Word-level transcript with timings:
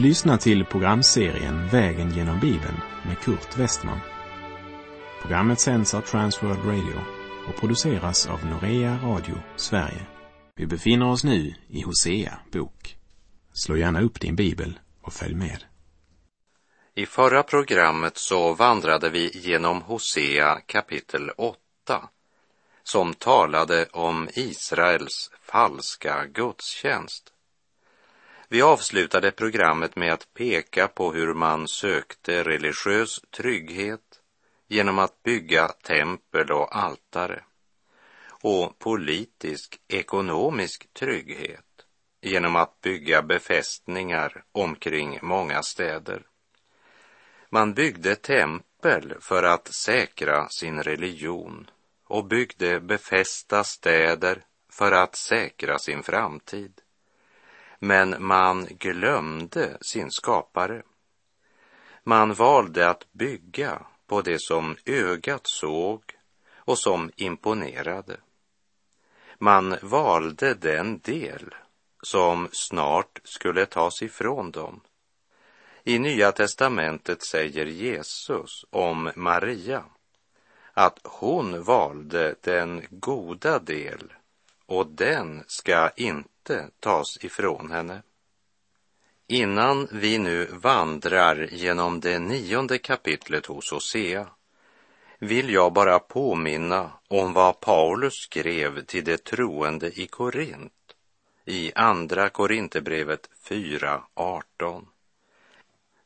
Du 0.00 0.06
lyssnar 0.06 0.36
till 0.36 0.64
programserien 0.64 1.68
Vägen 1.68 2.10
genom 2.10 2.40
Bibeln 2.40 2.80
med 3.06 3.18
Kurt 3.18 3.58
Westman. 3.58 4.00
Programmet 5.20 5.60
sänds 5.60 5.94
av 5.94 6.00
Transworld 6.00 6.64
Radio 6.64 7.00
och 7.48 7.60
produceras 7.60 8.26
av 8.26 8.46
Norea 8.46 8.98
Radio 9.02 9.34
Sverige. 9.56 10.06
Vi 10.56 10.66
befinner 10.66 11.10
oss 11.10 11.24
nu 11.24 11.54
i 11.68 11.82
Hosea 11.82 12.38
bok. 12.52 12.96
Slå 13.52 13.76
gärna 13.76 14.00
upp 14.00 14.20
din 14.20 14.36
bibel 14.36 14.80
och 15.02 15.12
följ 15.12 15.34
med. 15.34 15.64
I 16.94 17.06
förra 17.06 17.42
programmet 17.42 18.16
så 18.16 18.54
vandrade 18.54 19.10
vi 19.10 19.30
genom 19.34 19.82
Hosea 19.82 20.60
kapitel 20.66 21.30
8 21.30 21.58
som 22.82 23.14
talade 23.14 23.86
om 23.92 24.28
Israels 24.34 25.30
falska 25.42 26.26
gudstjänst. 26.26 27.32
Vi 28.52 28.62
avslutade 28.62 29.30
programmet 29.30 29.96
med 29.96 30.12
att 30.12 30.34
peka 30.34 30.88
på 30.88 31.12
hur 31.12 31.34
man 31.34 31.68
sökte 31.68 32.42
religiös 32.42 33.20
trygghet 33.30 34.20
genom 34.68 34.98
att 34.98 35.22
bygga 35.22 35.68
tempel 35.68 36.52
och 36.52 36.76
altare 36.76 37.44
och 38.42 38.78
politisk 38.78 39.80
ekonomisk 39.88 40.94
trygghet 40.94 41.64
genom 42.20 42.56
att 42.56 42.80
bygga 42.80 43.22
befästningar 43.22 44.44
omkring 44.52 45.18
många 45.22 45.62
städer. 45.62 46.22
Man 47.48 47.74
byggde 47.74 48.16
tempel 48.16 49.14
för 49.20 49.42
att 49.42 49.74
säkra 49.74 50.48
sin 50.48 50.82
religion 50.82 51.70
och 52.04 52.24
byggde 52.24 52.80
befästa 52.80 53.64
städer 53.64 54.44
för 54.72 54.92
att 54.92 55.16
säkra 55.16 55.78
sin 55.78 56.02
framtid. 56.02 56.80
Men 57.82 58.16
man 58.18 58.64
glömde 58.64 59.78
sin 59.80 60.10
skapare. 60.10 60.82
Man 62.04 62.34
valde 62.34 62.90
att 62.90 63.12
bygga 63.12 63.86
på 64.06 64.22
det 64.22 64.40
som 64.40 64.76
ögat 64.86 65.46
såg 65.46 66.02
och 66.54 66.78
som 66.78 67.10
imponerade. 67.16 68.16
Man 69.38 69.76
valde 69.82 70.54
den 70.54 70.98
del 70.98 71.54
som 72.02 72.48
snart 72.52 73.20
skulle 73.24 73.66
tas 73.66 74.02
ifrån 74.02 74.50
dem. 74.50 74.80
I 75.84 75.98
Nya 75.98 76.32
testamentet 76.32 77.22
säger 77.22 77.66
Jesus 77.66 78.64
om 78.70 79.10
Maria 79.16 79.84
att 80.72 80.98
hon 81.04 81.62
valde 81.62 82.34
den 82.40 82.86
goda 82.90 83.58
del 83.58 84.12
och 84.66 84.86
den 84.86 85.44
ska 85.46 85.90
inte 85.96 86.29
tas 86.80 87.24
ifrån 87.24 87.70
henne. 87.70 88.02
Innan 89.26 89.88
vi 89.92 90.18
nu 90.18 90.46
vandrar 90.52 91.48
genom 91.52 92.00
det 92.00 92.18
nionde 92.18 92.78
kapitlet 92.78 93.46
hos 93.46 93.70
Hosea 93.70 94.26
vill 95.18 95.50
jag 95.50 95.72
bara 95.72 95.98
påminna 95.98 96.90
om 97.08 97.32
vad 97.32 97.60
Paulus 97.60 98.14
skrev 98.14 98.84
till 98.84 99.04
de 99.04 99.16
troende 99.16 100.00
i 100.00 100.06
Korint 100.06 100.72
i 101.44 101.72
Andra 101.74 102.28
Korinthierbrevet 102.28 103.30
4.18. 103.44 104.86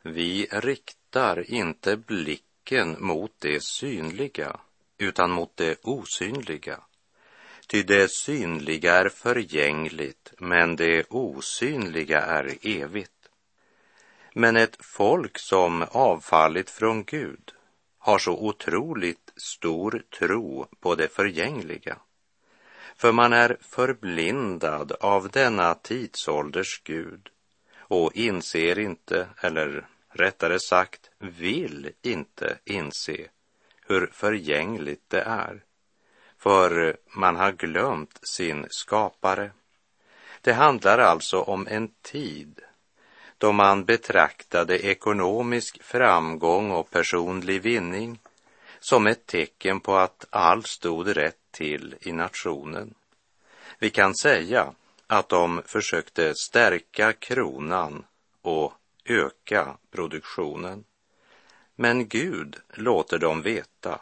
Vi 0.02 0.46
riktar 0.50 1.50
inte 1.50 1.96
blicken 1.96 2.96
mot 2.98 3.32
det 3.38 3.62
synliga 3.62 4.60
utan 4.98 5.30
mot 5.30 5.56
det 5.56 5.78
osynliga. 5.82 6.80
Ty 7.66 7.82
det 7.82 8.10
synliga 8.10 8.94
är 8.94 9.08
förgängligt, 9.08 10.32
men 10.38 10.76
det 10.76 11.04
osynliga 11.10 12.20
är 12.20 12.58
evigt. 12.62 13.10
Men 14.34 14.56
ett 14.56 14.76
folk 14.80 15.38
som 15.38 15.82
avfallit 15.90 16.70
från 16.70 17.04
Gud 17.04 17.52
har 17.98 18.18
så 18.18 18.32
otroligt 18.32 19.32
stor 19.36 20.02
tro 20.18 20.66
på 20.80 20.94
det 20.94 21.08
förgängliga. 21.08 21.96
För 22.96 23.12
man 23.12 23.32
är 23.32 23.56
förblindad 23.60 24.92
av 24.92 25.30
denna 25.30 25.74
tidsålders 25.74 26.82
Gud 26.84 27.28
och 27.78 28.16
inser 28.16 28.78
inte, 28.78 29.28
eller 29.40 29.86
rättare 30.08 30.58
sagt 30.60 31.10
vill 31.18 31.90
inte 32.02 32.58
inse 32.64 33.28
hur 33.86 34.06
förgängligt 34.12 35.04
det 35.08 35.20
är. 35.20 35.64
För 36.44 36.96
man 37.06 37.36
har 37.36 37.52
glömt 37.52 38.18
sin 38.22 38.66
skapare. 38.70 39.50
Det 40.40 40.52
handlar 40.52 40.98
alltså 40.98 41.40
om 41.40 41.66
en 41.66 41.88
tid 42.02 42.60
då 43.38 43.52
man 43.52 43.84
betraktade 43.84 44.78
ekonomisk 44.86 45.82
framgång 45.82 46.70
och 46.70 46.90
personlig 46.90 47.62
vinning 47.62 48.18
som 48.80 49.06
ett 49.06 49.26
tecken 49.26 49.80
på 49.80 49.96
att 49.96 50.26
allt 50.30 50.66
stod 50.66 51.16
rätt 51.16 51.38
till 51.50 51.94
i 52.00 52.12
nationen. 52.12 52.94
Vi 53.78 53.90
kan 53.90 54.14
säga 54.14 54.72
att 55.06 55.28
de 55.28 55.62
försökte 55.66 56.34
stärka 56.34 57.12
kronan 57.12 58.04
och 58.42 58.72
öka 59.04 59.76
produktionen. 59.90 60.84
Men 61.76 62.08
Gud 62.08 62.56
låter 62.74 63.18
dem 63.18 63.42
veta 63.42 64.00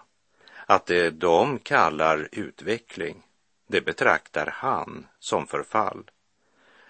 att 0.66 0.86
det 0.86 1.10
de 1.10 1.58
kallar 1.58 2.28
utveckling, 2.32 3.22
det 3.68 3.80
betraktar 3.80 4.46
han 4.46 5.06
som 5.18 5.46
förfall. 5.46 6.10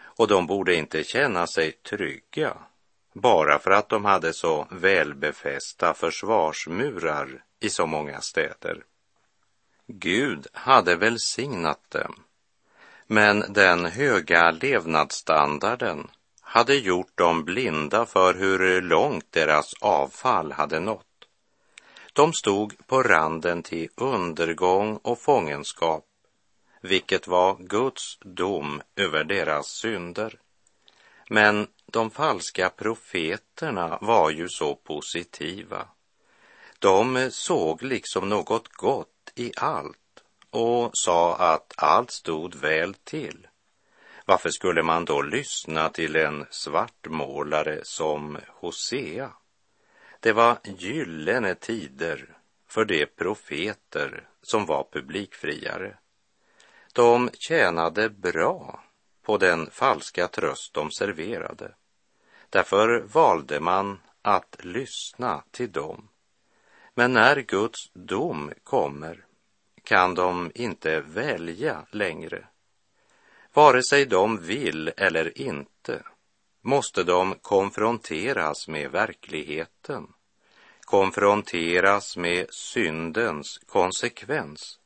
Och 0.02 0.28
de 0.28 0.46
borde 0.46 0.74
inte 0.74 1.04
känna 1.04 1.46
sig 1.46 1.72
trygga 1.72 2.56
bara 3.12 3.58
för 3.58 3.70
att 3.70 3.88
de 3.88 4.04
hade 4.04 4.32
så 4.32 4.66
välbefästa 4.70 5.94
försvarsmurar 5.94 7.44
i 7.60 7.70
så 7.70 7.86
många 7.86 8.20
städer. 8.20 8.84
Gud 9.86 10.46
hade 10.52 10.96
välsignat 10.96 11.90
dem, 11.90 12.14
men 13.06 13.44
den 13.48 13.86
höga 13.86 14.50
levnadsstandarden 14.50 16.10
hade 16.40 16.74
gjort 16.74 17.16
dem 17.18 17.44
blinda 17.44 18.06
för 18.06 18.34
hur 18.34 18.82
långt 18.82 19.32
deras 19.32 19.74
avfall 19.80 20.52
hade 20.52 20.80
nått. 20.80 21.06
De 22.12 22.32
stod 22.32 22.86
på 22.86 23.02
randen 23.02 23.62
till 23.62 23.88
undergång 23.94 24.96
och 24.96 25.18
fångenskap, 25.18 26.04
vilket 26.80 27.26
var 27.26 27.56
Guds 27.58 28.18
dom 28.20 28.82
över 28.96 29.24
deras 29.24 29.66
synder. 29.66 30.38
Men 31.28 31.66
de 31.86 32.10
falska 32.10 32.70
profeterna 32.70 33.98
var 34.00 34.30
ju 34.30 34.48
så 34.48 34.74
positiva. 34.74 35.88
De 36.78 37.30
såg 37.30 37.82
liksom 37.82 38.28
något 38.28 38.68
gott 38.68 39.32
i 39.34 39.52
allt 39.56 39.98
och 40.50 40.90
sa 40.92 41.36
att 41.36 41.72
allt 41.76 42.10
stod 42.10 42.54
väl 42.54 42.94
till. 42.94 43.46
Varför 44.26 44.50
skulle 44.50 44.82
man 44.82 45.04
då 45.04 45.22
lyssna 45.22 45.88
till 45.88 46.16
en 46.16 46.46
svartmålare 46.50 47.80
som 47.82 48.38
Hosea? 48.48 49.30
Det 50.22 50.32
var 50.32 50.58
gyllene 50.64 51.54
tider 51.54 52.36
för 52.68 52.84
de 52.84 53.06
profeter 53.06 54.28
som 54.42 54.66
var 54.66 54.88
publikfriare. 54.92 55.98
De 56.92 57.30
tjänade 57.32 58.10
bra 58.10 58.84
på 59.22 59.38
den 59.38 59.70
falska 59.70 60.28
tröst 60.28 60.74
de 60.74 60.90
serverade. 60.90 61.74
Därför 62.50 63.00
valde 63.00 63.60
man 63.60 64.00
att 64.22 64.56
lyssna 64.64 65.44
till 65.50 65.72
dem. 65.72 66.08
Men 66.94 67.12
när 67.12 67.36
Guds 67.40 67.90
dom 67.92 68.52
kommer 68.64 69.24
kan 69.82 70.14
de 70.14 70.52
inte 70.54 71.00
välja 71.00 71.86
längre. 71.90 72.46
Vare 73.52 73.82
sig 73.82 74.06
de 74.06 74.38
vill 74.42 74.92
eller 74.96 75.38
inte 75.38 76.02
måste 76.62 77.02
de 77.02 77.34
konfronteras 77.42 78.68
med 78.68 78.90
verkligheten, 78.90 80.06
konfronteras 80.80 82.16
med 82.16 82.46
syndens 82.50 83.58
konsekvens. 83.66 84.78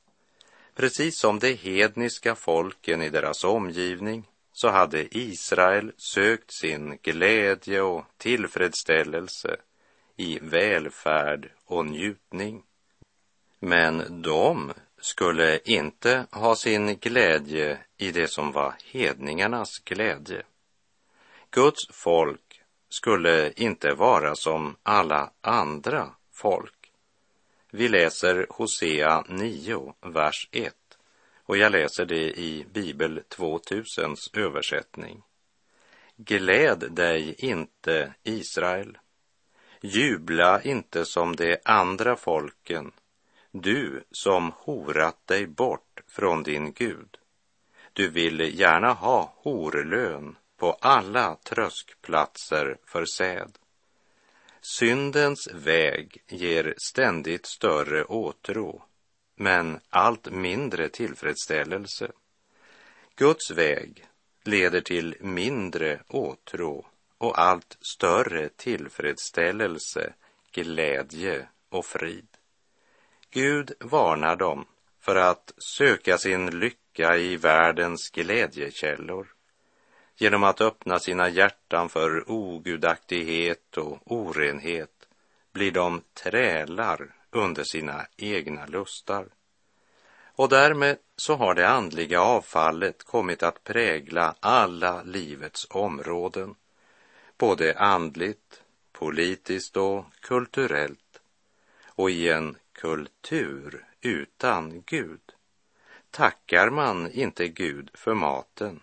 Precis 0.75 1.19
som 1.19 1.39
de 1.39 1.55
hedniska 1.55 2.35
folken 2.35 3.03
i 3.03 3.09
deras 3.09 3.45
omgivning 3.45 4.25
så 4.53 4.69
hade 4.69 5.19
Israel 5.19 5.93
sökt 5.97 6.53
sin 6.53 6.99
glädje 7.03 7.81
och 7.81 8.05
tillfredsställelse 8.17 9.57
i 10.17 10.39
välfärd 10.43 11.51
och 11.65 11.87
njutning. 11.87 12.63
Men 13.59 14.23
de 14.23 14.73
skulle 15.01 15.59
inte 15.65 16.27
ha 16.31 16.57
sin 16.57 16.97
glädje 16.97 17.79
i 17.97 18.13
det 18.13 18.29
som 18.29 18.53
var 18.53 18.75
hedningarnas 18.85 19.79
glädje. 19.79 20.43
Guds 21.51 21.89
folk 21.91 22.63
skulle 22.89 23.53
inte 23.57 23.95
vara 23.95 24.35
som 24.35 24.77
alla 24.83 25.31
andra 25.41 26.11
folk. 26.33 26.93
Vi 27.71 27.89
läser 27.89 28.47
Hosea 28.51 29.25
9, 29.29 29.95
vers 30.01 30.49
1 30.53 30.75
och 31.47 31.57
jag 31.57 31.73
läser 31.73 32.05
det 32.05 32.39
i 32.39 32.67
Bibel 32.73 33.23
2000s 33.29 34.39
översättning. 34.39 35.23
Gläd 36.17 36.85
dig 36.91 37.35
inte, 37.39 38.15
Israel. 38.23 38.99
Jubla 39.81 40.63
inte 40.63 41.05
som 41.05 41.37
de 41.37 41.57
andra 41.65 42.17
folken, 42.17 42.93
du 43.51 44.05
som 44.11 44.53
horat 44.57 45.27
dig 45.27 45.47
bort 45.47 46.01
från 46.07 46.43
din 46.43 46.73
Gud. 46.73 47.17
Du 47.93 48.09
vill 48.09 48.61
gärna 48.61 48.93
ha 48.93 49.35
horlön 49.37 50.37
på 50.57 50.73
alla 50.81 51.37
tröskplatser 51.45 52.79
för 52.85 53.05
säd. 53.05 53.59
Syndens 54.61 55.49
väg 55.55 56.23
ger 56.29 56.75
ständigt 56.79 57.47
större 57.47 58.05
åtrå, 58.05 58.83
men 59.37 59.81
allt 59.91 60.31
mindre 60.31 60.89
tillfredsställelse. 60.89 62.13
Guds 63.17 63.51
väg 63.51 64.07
leder 64.45 64.81
till 64.81 65.17
mindre 65.21 66.01
åtrå 66.09 66.87
och 67.19 67.39
allt 67.39 67.79
större 67.81 68.49
tillfredsställelse, 68.49 70.13
glädje 70.53 71.49
och 71.69 71.87
frid. 71.87 72.29
Gud 73.31 73.73
varnar 73.81 74.37
dem 74.37 74.67
för 75.01 75.17
att 75.17 75.55
söka 75.59 76.19
sin 76.19 76.59
lycka 76.59 77.17
i 77.17 77.37
världens 77.37 78.11
glädjekällor 78.11 79.36
genom 80.17 80.45
att 80.45 80.61
öppna 80.61 80.99
sina 80.99 81.29
hjärtan 81.29 81.89
för 81.89 82.31
ogudaktighet 82.31 83.77
och 83.77 84.13
orenhet 84.13 85.09
blir 85.53 85.73
de 85.73 86.03
trälar 86.15 87.15
under 87.31 87.65
sina 87.65 88.07
egna 88.17 88.67
lustar. 88.67 89.27
Och 90.37 90.49
därmed 90.49 90.99
så 91.17 91.35
har 91.35 91.55
det 91.55 91.69
andliga 91.69 92.21
avfallet 92.21 93.05
kommit 93.05 93.43
att 93.43 93.65
prägla 93.65 94.35
alla 94.41 95.03
livets 95.03 95.67
områden, 95.71 96.55
både 97.39 97.79
andligt, 97.79 98.63
politiskt 98.93 99.77
och 99.77 100.05
kulturellt. 100.21 101.21
Och 101.87 102.11
i 102.11 102.29
en 102.29 102.57
kultur 102.73 103.85
utan 104.01 104.83
Gud 104.87 105.21
tackar 106.11 106.71
man 106.71 107.11
inte 107.11 107.49
Gud 107.49 107.91
för 107.95 108.15
maten 108.15 108.81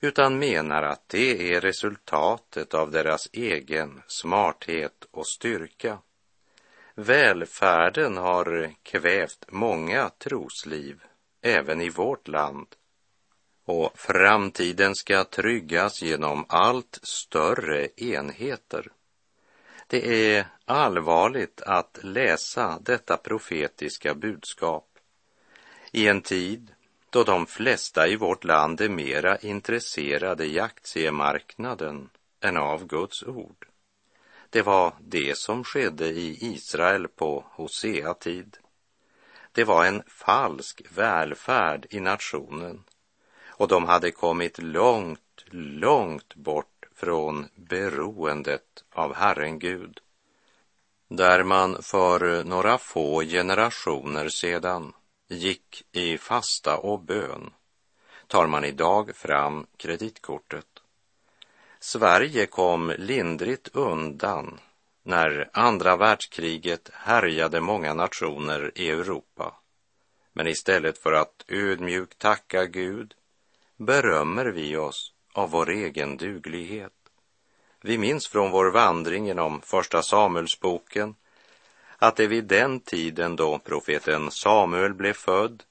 utan 0.00 0.38
menar 0.38 0.82
att 0.82 1.08
det 1.08 1.54
är 1.54 1.60
resultatet 1.60 2.74
av 2.74 2.90
deras 2.90 3.28
egen 3.32 4.02
smarthet 4.06 5.04
och 5.10 5.26
styrka. 5.26 5.98
Välfärden 6.94 8.16
har 8.16 8.72
kvävt 8.82 9.44
många 9.48 10.10
trosliv, 10.18 11.00
även 11.42 11.80
i 11.80 11.88
vårt 11.88 12.28
land. 12.28 12.66
Och 13.64 13.92
framtiden 13.94 14.94
ska 14.94 15.24
tryggas 15.24 16.02
genom 16.02 16.44
allt 16.48 16.98
större 17.02 17.88
enheter. 17.96 18.92
Det 19.86 20.34
är 20.36 20.46
allvarligt 20.64 21.62
att 21.62 21.98
läsa 22.02 22.78
detta 22.80 23.16
profetiska 23.16 24.14
budskap 24.14 24.88
i 25.92 26.08
en 26.08 26.22
tid 26.22 26.74
då 27.10 27.24
de 27.24 27.46
flesta 27.46 28.08
i 28.08 28.16
vårt 28.16 28.44
land 28.44 28.80
är 28.80 28.88
mera 28.88 29.38
intresserade 29.38 30.46
i 30.46 30.60
aktiemarknaden 30.60 32.10
än 32.40 32.56
av 32.56 32.86
Guds 32.86 33.22
ord. 33.22 33.66
Det 34.50 34.62
var 34.62 34.92
det 35.00 35.38
som 35.38 35.64
skedde 35.64 36.06
i 36.06 36.38
Israel 36.40 37.08
på 37.08 37.44
Hosea 37.50 38.14
tid. 38.14 38.56
Det 39.52 39.64
var 39.64 39.84
en 39.84 40.02
falsk 40.06 40.82
välfärd 40.90 41.86
i 41.90 42.00
nationen 42.00 42.84
och 43.46 43.68
de 43.68 43.84
hade 43.84 44.10
kommit 44.10 44.58
långt, 44.58 45.44
långt 45.50 46.34
bort 46.34 46.86
från 46.94 47.48
beroendet 47.54 48.84
av 48.92 49.14
Herren 49.14 49.58
Gud. 49.58 50.00
Där 51.08 51.42
man 51.42 51.82
för 51.82 52.44
några 52.44 52.78
få 52.78 53.22
generationer 53.22 54.28
sedan 54.28 54.92
gick 55.28 55.82
i 55.92 56.18
fasta 56.18 56.76
och 56.76 57.00
bön 57.00 57.50
tar 58.26 58.46
man 58.46 58.64
idag 58.64 59.16
fram 59.16 59.66
kreditkortet. 59.76 60.66
Sverige 61.80 62.46
kom 62.46 62.92
lindrigt 62.98 63.68
undan 63.72 64.60
när 65.02 65.50
andra 65.52 65.96
världskriget 65.96 66.90
härjade 66.92 67.60
många 67.60 67.94
nationer 67.94 68.72
i 68.74 68.90
Europa. 68.90 69.54
Men 70.32 70.46
istället 70.46 70.98
för 70.98 71.12
att 71.12 71.44
ödmjukt 71.48 72.18
tacka 72.18 72.66
Gud 72.66 73.14
berömmer 73.76 74.46
vi 74.46 74.76
oss 74.76 75.12
av 75.32 75.50
vår 75.50 75.70
egen 75.70 76.16
duglighet. 76.16 76.92
Vi 77.82 77.98
minns 77.98 78.28
från 78.28 78.50
vår 78.50 78.70
vandring 78.70 79.26
genom 79.26 79.60
Första 79.60 80.02
Samuelsboken 80.02 81.14
att 81.98 82.16
det 82.16 82.26
vid 82.26 82.44
den 82.44 82.80
tiden 82.80 83.36
då 83.36 83.58
profeten 83.58 84.30
Samuel 84.30 84.94
blev 84.94 85.12
född 85.12 85.62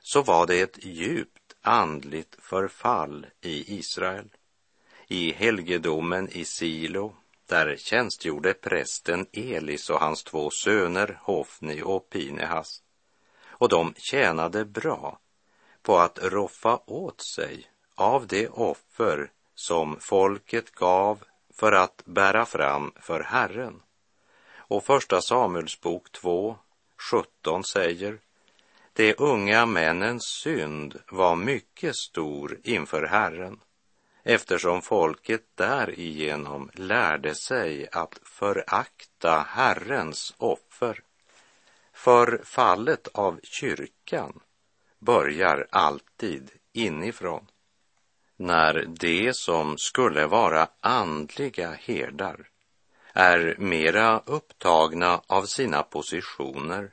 så 0.00 0.22
var 0.22 0.46
det 0.46 0.60
ett 0.60 0.84
djupt 0.84 1.54
andligt 1.62 2.36
förfall 2.42 3.26
i 3.40 3.78
Israel. 3.78 4.28
I 5.06 5.32
helgedomen 5.32 6.28
i 6.28 6.44
Silo, 6.44 7.14
där 7.48 7.76
tjänstgjorde 7.76 8.54
prästen 8.54 9.26
Elis 9.32 9.90
och 9.90 10.00
hans 10.00 10.24
två 10.24 10.50
söner 10.50 11.18
Hofni 11.22 11.82
och 11.82 12.10
Pinehas. 12.10 12.82
Och 13.46 13.68
de 13.68 13.94
tjänade 13.96 14.64
bra 14.64 15.18
på 15.82 15.98
att 15.98 16.18
roffa 16.22 16.80
åt 16.86 17.20
sig 17.20 17.66
av 17.94 18.26
det 18.26 18.48
offer 18.48 19.30
som 19.54 19.96
folket 20.00 20.70
gav 20.70 21.24
för 21.54 21.72
att 21.72 22.02
bära 22.04 22.46
fram 22.46 22.92
för 23.00 23.20
Herren. 23.20 23.82
Och 24.68 24.84
första 24.84 25.20
Samuels 25.20 25.80
bok 25.80 26.12
2, 26.12 26.56
17 27.10 27.64
säger 27.64 28.18
De 28.92 29.14
unga 29.18 29.66
männens 29.66 30.24
synd 30.24 31.00
var 31.10 31.36
mycket 31.36 31.96
stor 31.96 32.58
inför 32.62 33.02
Herren 33.06 33.60
eftersom 34.22 34.82
folket 34.82 35.42
därigenom 35.54 36.70
lärde 36.74 37.34
sig 37.34 37.88
att 37.92 38.20
förakta 38.22 39.46
Herrens 39.48 40.34
offer. 40.38 41.02
För 41.92 42.40
fallet 42.44 43.08
av 43.08 43.40
kyrkan 43.42 44.40
börjar 44.98 45.66
alltid 45.70 46.50
inifrån. 46.72 47.46
När 48.36 48.86
de 48.88 49.34
som 49.34 49.78
skulle 49.78 50.26
vara 50.26 50.68
andliga 50.80 51.70
herdar 51.70 52.48
är 53.20 53.56
mera 53.58 54.22
upptagna 54.26 55.22
av 55.26 55.44
sina 55.44 55.82
positioner, 55.82 56.90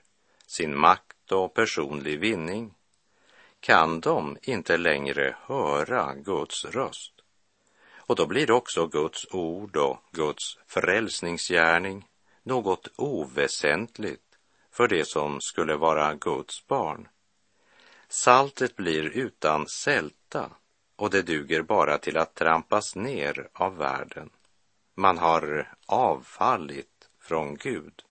sin 0.48 0.78
makt 0.78 1.32
och 1.32 1.54
personlig 1.54 2.20
vinning 2.20 2.74
kan 3.60 4.00
de 4.00 4.38
inte 4.42 4.78
längre 4.78 5.36
höra 5.42 6.16
Guds 6.16 6.66
röst. 6.66 7.14
Och 7.96 8.16
då 8.16 8.26
blir 8.26 8.52
också 8.52 8.88
Guds 8.88 9.28
ord 9.32 9.78
och 9.78 9.98
Guds 10.12 10.58
frälsningsgärning 10.68 12.08
något 12.44 12.88
oväsentligt 12.96 14.38
för 14.72 14.88
det 14.88 15.08
som 15.08 15.42
skulle 15.42 15.76
vara 15.76 16.14
Guds 16.14 16.68
barn. 16.68 17.08
Saltet 18.10 18.76
blir 18.76 19.04
utan 19.04 19.68
sälta 19.68 20.50
och 20.96 21.10
det 21.10 21.22
duger 21.22 21.62
bara 21.62 21.98
till 21.98 22.18
att 22.18 22.36
trampas 22.36 22.96
ner 22.96 23.50
av 23.54 23.78
världen. 23.78 24.30
Man 24.98 25.18
har 25.18 25.74
avfallit 25.86 27.10
från 27.20 27.56
Gud. 27.56 28.02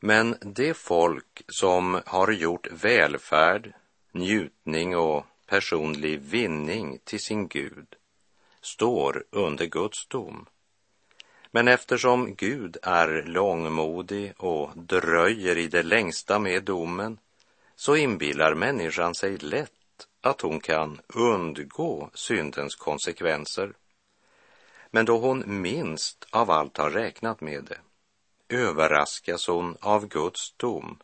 Men 0.00 0.36
det 0.40 0.74
folk 0.74 1.42
som 1.48 2.00
har 2.06 2.32
gjort 2.32 2.66
välfärd, 2.72 3.72
njutning 4.12 4.96
och 4.96 5.26
personlig 5.46 6.20
vinning 6.20 6.98
till 7.04 7.20
sin 7.20 7.48
Gud 7.48 7.86
står 8.60 9.24
under 9.30 9.66
Guds 9.66 10.06
dom. 10.06 10.46
Men 11.50 11.68
eftersom 11.68 12.34
Gud 12.34 12.76
är 12.82 13.22
långmodig 13.26 14.32
och 14.36 14.70
dröjer 14.74 15.58
i 15.58 15.66
det 15.66 15.82
längsta 15.82 16.38
med 16.38 16.64
domen 16.64 17.18
så 17.76 17.96
inbillar 17.96 18.54
människan 18.54 19.14
sig 19.14 19.36
lätt 19.36 20.08
att 20.20 20.40
hon 20.40 20.60
kan 20.60 21.00
undgå 21.14 22.10
syndens 22.14 22.74
konsekvenser. 22.74 23.72
Men 24.90 25.04
då 25.04 25.18
hon 25.18 25.60
minst 25.60 26.26
av 26.30 26.50
allt 26.50 26.76
har 26.76 26.90
räknat 26.90 27.40
med 27.40 27.64
det 27.64 27.78
överraskas 28.48 29.46
hon 29.46 29.76
av 29.80 30.08
Guds 30.08 30.52
dom 30.56 30.98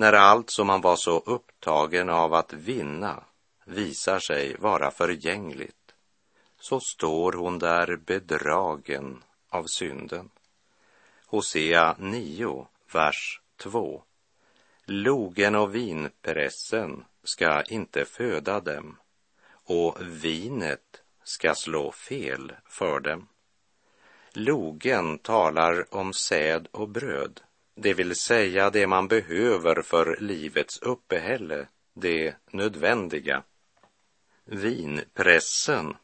när 0.00 0.12
allt 0.12 0.50
som 0.50 0.66
man 0.66 0.80
var 0.80 0.96
så 0.96 1.18
upptagen 1.18 2.08
av 2.08 2.34
att 2.34 2.52
vinna 2.52 3.24
visar 3.64 4.18
sig 4.18 4.56
vara 4.58 4.90
förgängligt, 4.90 5.94
så 6.60 6.80
står 6.80 7.32
hon 7.32 7.58
där 7.58 7.96
bedragen 7.96 9.22
av 9.48 9.64
synden. 9.64 10.30
Hosea 11.26 11.96
9, 11.98 12.66
vers 12.92 13.40
2. 13.56 14.02
Logen 14.84 15.54
och 15.54 15.74
vinpressen 15.74 17.04
ska 17.24 17.62
inte 17.62 18.04
föda 18.04 18.60
dem 18.60 18.96
och 19.64 19.96
vinet 20.00 21.02
ska 21.24 21.54
slå 21.54 21.92
fel 21.92 22.52
för 22.66 23.00
dem. 23.00 23.28
Logen 24.32 25.18
talar 25.18 25.94
om 25.94 26.12
säd 26.12 26.68
och 26.70 26.88
bröd, 26.88 27.40
det 27.82 27.94
vill 27.94 28.16
säga 28.16 28.70
det 28.70 28.86
man 28.86 29.08
behöver 29.08 29.82
för 29.82 30.16
livets 30.20 30.78
uppehälle, 30.78 31.66
det 31.94 32.34
nödvändiga. 32.50 33.42
Vinpressen 34.44 35.96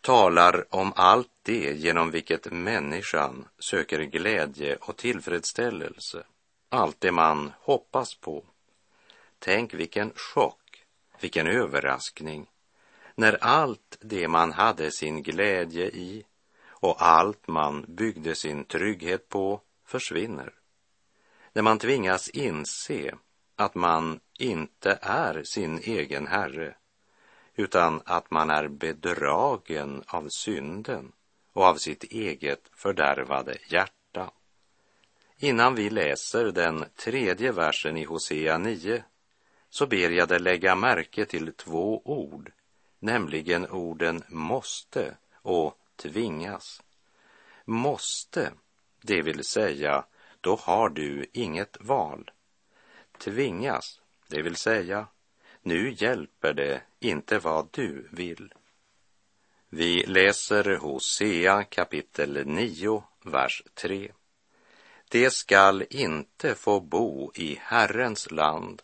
talar 0.00 0.74
om 0.74 0.92
allt 0.96 1.30
det 1.42 1.72
genom 1.72 2.10
vilket 2.10 2.52
människan 2.52 3.48
söker 3.58 4.00
glädje 4.02 4.76
och 4.76 4.96
tillfredsställelse, 4.96 6.24
allt 6.68 7.00
det 7.00 7.12
man 7.12 7.52
hoppas 7.60 8.14
på. 8.14 8.44
Tänk 9.38 9.74
vilken 9.74 10.12
chock, 10.14 10.84
vilken 11.20 11.46
överraskning, 11.46 12.46
när 13.14 13.38
allt 13.40 13.98
det 14.00 14.28
man 14.28 14.52
hade 14.52 14.90
sin 14.90 15.22
glädje 15.22 15.86
i 15.86 16.24
och 16.68 17.02
allt 17.02 17.48
man 17.48 17.84
byggde 17.88 18.34
sin 18.34 18.64
trygghet 18.64 19.28
på 19.28 19.60
försvinner. 19.84 20.55
När 21.56 21.62
man 21.62 21.78
tvingas 21.78 22.28
inse 22.28 23.14
att 23.56 23.74
man 23.74 24.20
inte 24.38 24.98
är 25.02 25.42
sin 25.42 25.78
egen 25.78 26.26
herre 26.26 26.74
utan 27.54 28.02
att 28.04 28.30
man 28.30 28.50
är 28.50 28.68
bedragen 28.68 30.02
av 30.06 30.28
synden 30.28 31.12
och 31.52 31.64
av 31.64 31.74
sitt 31.74 32.04
eget 32.04 32.60
fördärvade 32.72 33.56
hjärta. 33.68 34.30
Innan 35.36 35.74
vi 35.74 35.90
läser 35.90 36.44
den 36.44 36.84
tredje 36.96 37.52
versen 37.52 37.96
i 37.96 38.04
Hosea 38.04 38.58
9 38.58 39.04
så 39.70 39.86
ber 39.86 40.10
jag 40.10 40.28
dig 40.28 40.40
lägga 40.40 40.74
märke 40.74 41.24
till 41.24 41.52
två 41.52 42.02
ord, 42.04 42.52
nämligen 42.98 43.66
orden 43.66 44.22
måste 44.28 45.16
och 45.34 45.78
tvingas. 45.96 46.82
Måste, 47.64 48.52
det 49.02 49.22
vill 49.22 49.44
säga, 49.44 50.04
då 50.46 50.56
har 50.56 50.88
du 50.88 51.26
inget 51.32 51.76
val. 51.80 52.30
Tvingas, 53.18 54.00
det 54.28 54.42
vill 54.42 54.56
säga, 54.56 55.06
nu 55.62 55.94
hjälper 55.98 56.54
det 56.54 56.82
inte 57.00 57.38
vad 57.38 57.68
du 57.70 58.08
vill. 58.12 58.54
Vi 59.68 60.06
läser 60.06 60.76
Hosea 60.76 61.64
kapitel 61.64 62.46
9, 62.46 63.04
vers 63.24 63.62
3. 63.74 64.12
Det 65.08 65.30
skall 65.30 65.84
inte 65.90 66.54
få 66.54 66.80
bo 66.80 67.32
i 67.34 67.58
Herrens 67.62 68.30
land. 68.30 68.82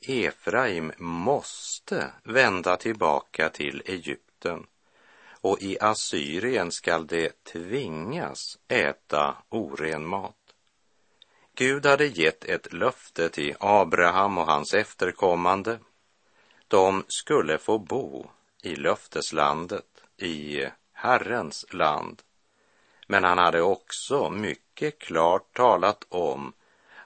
Efraim 0.00 0.92
måste 0.98 2.12
vända 2.22 2.76
tillbaka 2.76 3.48
till 3.48 3.82
Egypten 3.86 4.66
och 5.40 5.62
i 5.62 5.78
Assyrien 5.80 6.72
skall 6.72 7.06
det 7.06 7.44
tvingas 7.44 8.58
äta 8.68 9.36
oren 9.48 10.06
mat. 10.06 10.37
Gud 11.58 11.86
hade 11.86 12.06
gett 12.06 12.44
ett 12.44 12.72
löfte 12.72 13.28
till 13.28 13.56
Abraham 13.60 14.38
och 14.38 14.46
hans 14.46 14.74
efterkommande. 14.74 15.78
De 16.68 17.04
skulle 17.08 17.58
få 17.58 17.78
bo 17.78 18.30
i 18.62 18.76
löfteslandet, 18.76 20.02
i 20.16 20.66
Herrens 20.92 21.66
land. 21.70 22.22
Men 23.06 23.24
han 23.24 23.38
hade 23.38 23.62
också 23.62 24.30
mycket 24.30 24.98
klart 24.98 25.56
talat 25.56 26.04
om 26.08 26.52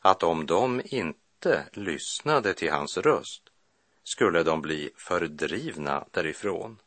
att 0.00 0.22
om 0.22 0.46
de 0.46 0.82
inte 0.84 1.64
lyssnade 1.72 2.54
till 2.54 2.72
hans 2.72 2.96
röst 2.98 3.42
skulle 4.04 4.42
de 4.42 4.62
bli 4.62 4.90
fördrivna 4.96 6.04
därifrån. 6.10 6.78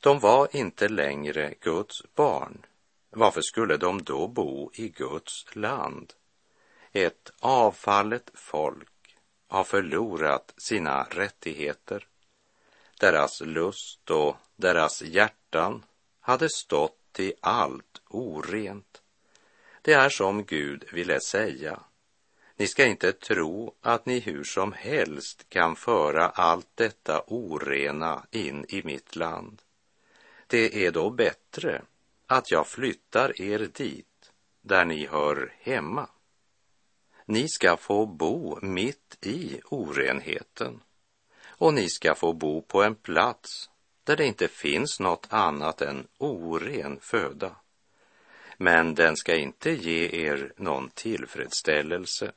De 0.00 0.18
var 0.18 0.56
inte 0.56 0.88
längre 0.88 1.54
Guds 1.60 2.14
barn. 2.14 2.66
Varför 3.10 3.40
skulle 3.40 3.76
de 3.76 4.02
då 4.02 4.28
bo 4.28 4.70
i 4.74 4.88
Guds 4.88 5.56
land? 5.56 6.12
Ett 6.92 7.32
avfallet 7.40 8.30
folk 8.34 9.16
har 9.48 9.64
förlorat 9.64 10.54
sina 10.56 11.02
rättigheter. 11.02 12.06
Deras 13.00 13.40
lust 13.40 14.10
och 14.10 14.36
deras 14.56 15.02
hjärtan 15.02 15.84
hade 16.20 16.48
stått 16.48 16.98
till 17.12 17.34
allt 17.40 18.02
orent. 18.08 19.02
Det 19.82 19.92
är 19.92 20.08
som 20.08 20.44
Gud 20.44 20.84
ville 20.92 21.20
säga. 21.20 21.80
Ni 22.56 22.66
ska 22.66 22.84
inte 22.84 23.12
tro 23.12 23.74
att 23.80 24.06
ni 24.06 24.20
hur 24.20 24.44
som 24.44 24.72
helst 24.72 25.48
kan 25.48 25.76
föra 25.76 26.28
allt 26.28 26.68
detta 26.74 27.24
orena 27.26 28.26
in 28.30 28.66
i 28.68 28.82
mitt 28.82 29.16
land. 29.16 29.62
Det 30.46 30.86
är 30.86 30.92
då 30.92 31.10
bättre 31.10 31.82
att 32.26 32.50
jag 32.50 32.66
flyttar 32.66 33.42
er 33.42 33.58
dit 33.58 34.32
där 34.60 34.84
ni 34.84 35.06
hör 35.06 35.52
hemma. 35.60 36.08
Ni 37.26 37.48
ska 37.48 37.76
få 37.76 38.06
bo 38.06 38.58
mitt 38.62 39.18
i 39.20 39.60
orenheten 39.64 40.80
och 41.46 41.74
ni 41.74 41.88
ska 41.88 42.14
få 42.14 42.32
bo 42.32 42.62
på 42.62 42.82
en 42.82 42.94
plats 42.94 43.70
där 44.04 44.16
det 44.16 44.26
inte 44.26 44.48
finns 44.48 45.00
något 45.00 45.26
annat 45.30 45.80
än 45.82 46.06
oren 46.18 46.98
föda. 47.00 47.56
Men 48.58 48.94
den 48.94 49.16
ska 49.16 49.36
inte 49.36 49.70
ge 49.70 50.26
er 50.26 50.52
någon 50.56 50.90
tillfredsställelse. 50.90 52.32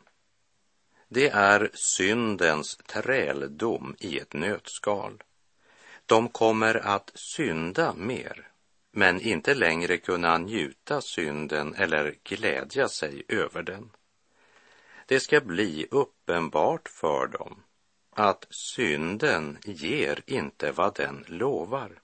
Det 1.07 1.29
är 1.29 1.71
syndens 1.73 2.77
träldom 2.77 3.95
i 3.99 4.19
ett 4.19 4.33
nötskal. 4.33 5.23
De 6.05 6.29
kommer 6.29 6.75
att 6.75 7.11
synda 7.15 7.93
mer, 7.93 8.47
men 8.91 9.21
inte 9.21 9.55
längre 9.55 9.97
kunna 9.97 10.37
njuta 10.37 11.01
synden 11.01 11.75
eller 11.75 12.15
glädja 12.23 12.89
sig 12.89 13.23
över 13.27 13.63
den. 13.63 13.89
Det 15.09 15.19
ska 15.19 15.41
bli 15.41 15.87
uppenbart 15.91 16.89
för 16.89 17.27
dem 17.27 17.63
att 18.09 18.47
synden 18.49 19.57
ger 19.63 20.23
inte 20.25 20.71
vad 20.71 20.95
den 20.95 21.25
lovar. 21.27 22.01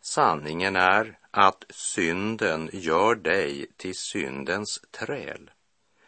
Sanningen 0.00 0.76
är 0.76 1.18
att 1.30 1.64
synden 1.70 2.70
gör 2.72 3.14
dig 3.14 3.66
till 3.76 3.94
syndens 3.94 4.80
träl. 4.90 5.50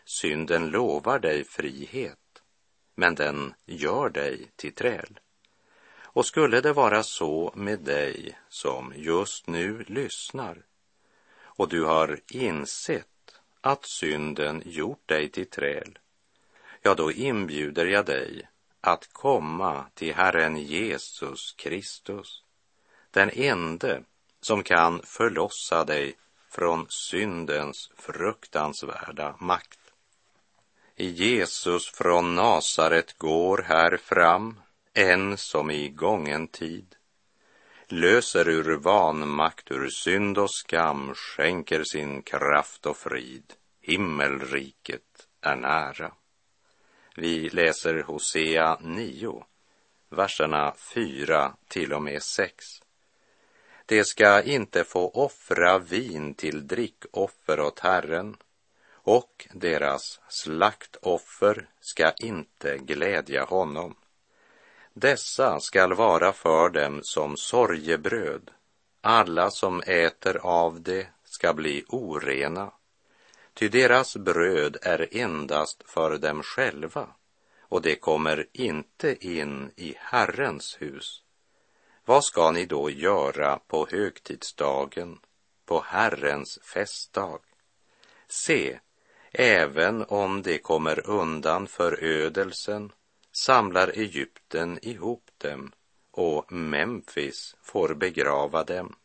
Synden 0.05 0.71
lovar 0.71 1.19
dig 1.19 1.45
frihet, 1.45 2.43
men 2.95 3.15
den 3.15 3.55
gör 3.65 4.09
dig 4.09 4.51
till 4.57 4.75
träl. 4.75 5.21
Och 6.03 6.27
skulle 6.27 6.61
det 6.61 6.73
vara 6.73 7.03
så 7.03 7.53
med 7.57 7.81
dig 7.81 8.39
som 8.49 8.93
just 8.97 9.47
nu 9.47 9.85
lyssnar 9.89 10.67
och 11.39 11.69
du 11.69 11.85
har 11.85 12.21
insett 12.31 13.09
att 13.67 13.87
synden 13.87 14.63
gjort 14.65 15.09
dig 15.09 15.29
till 15.29 15.51
träl, 15.51 15.99
ja, 16.83 16.95
då 16.95 17.13
inbjuder 17.13 17.87
jag 17.87 18.07
dig 18.07 18.49
att 18.81 19.13
komma 19.13 19.87
till 19.95 20.15
Herren 20.15 20.57
Jesus 20.57 21.53
Kristus, 21.53 22.43
den 23.11 23.31
ende 23.31 24.03
som 24.41 24.63
kan 24.63 25.03
förlossa 25.05 25.85
dig 25.85 26.17
från 26.51 26.87
syndens 26.89 27.91
fruktansvärda 27.97 29.37
makt. 29.41 29.81
I 30.97 31.07
Jesus 31.07 31.91
från 31.91 32.35
Nasaret 32.35 33.19
går 33.19 33.59
här 33.59 33.97
fram 33.97 34.61
en 34.95 35.37
som 35.37 35.71
i 35.71 35.89
gången 35.89 36.49
tid 36.49 36.96
löser 37.89 38.49
ur 38.49 38.77
vanmakt, 38.77 39.71
ur 39.71 39.89
synd 39.89 40.39
och 40.39 40.51
skam, 40.51 41.15
skänker 41.15 41.85
sin 41.85 42.23
kraft 42.23 42.87
och 42.87 42.97
frid. 42.97 43.53
Himmelriket 43.81 45.29
är 45.41 45.57
nära. 45.57 46.13
Vi 47.17 47.49
läser 47.49 48.03
Hosea 48.03 48.79
9, 48.81 49.45
verserna 50.09 50.75
4 50.95 51.53
till 51.69 51.93
och 51.93 52.03
med 52.03 52.23
6. 52.23 52.65
Det 53.87 54.05
ska 54.05 54.43
inte 54.43 54.85
få 54.85 55.09
offra 55.09 55.79
vin 55.79 56.35
till 56.35 56.67
drickoffer 56.67 57.61
åt 57.61 57.79
Herren 57.81 58.37
och 58.91 59.49
deras 59.53 60.21
slaktoffer 60.29 61.69
ska 61.81 62.13
inte 62.13 62.79
glädja 62.79 63.45
honom. 63.45 63.95
Dessa 64.99 65.61
skall 65.61 65.95
vara 65.95 66.33
för 66.33 66.69
dem 66.69 67.01
som 67.03 67.37
sorgebröd. 67.37 68.51
Alla 69.01 69.51
som 69.51 69.81
äter 69.87 70.37
av 70.37 70.81
det 70.81 71.07
ska 71.25 71.55
bli 71.55 71.85
orena, 71.89 72.73
ty 73.55 73.69
deras 73.69 74.17
bröd 74.17 74.77
är 74.83 75.09
endast 75.11 75.83
för 75.87 76.19
dem 76.19 76.43
själva 76.43 77.09
och 77.61 77.83
det 77.83 77.97
kommer 77.97 78.47
inte 78.53 79.27
in 79.27 79.71
i 79.77 79.95
Herrens 79.99 80.77
hus. 80.81 81.23
Vad 82.05 82.25
ska 82.25 82.51
ni 82.51 82.67
då 82.67 82.91
göra 82.91 83.59
på 83.67 83.87
högtidsdagen, 83.91 85.19
på 85.67 85.81
Herrens 85.87 86.59
festdag? 86.63 87.41
Se, 88.29 88.79
även 89.33 90.05
om 90.05 90.43
det 90.43 90.59
kommer 90.59 91.11
undan 91.11 91.67
förödelsen 91.67 92.93
samlar 93.37 93.89
Egypten 93.89 94.79
ihop 94.83 95.31
dem 95.39 95.73
och 96.11 96.53
Memphis 96.53 97.57
får 97.63 97.95
begrava 97.95 98.65
dem. 98.65 98.97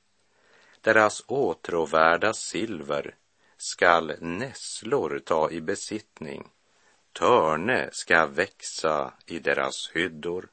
Deras 0.82 1.24
åtråvärda 1.28 2.34
silver 2.34 3.16
skall 3.58 4.14
nässlor 4.20 5.20
ta 5.26 5.52
i 5.52 5.62
besittning. 5.62 6.50
Törne 7.14 7.90
ska 7.92 8.26
växa 8.26 9.14
i 9.26 9.40
deras 9.40 9.92
hyddor. 9.94 10.50